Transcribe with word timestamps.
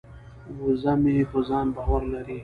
وزه 0.61 0.93
مې 1.01 1.15
په 1.31 1.39
ځان 1.47 1.67
باور 1.75 2.01
لري. 2.13 2.37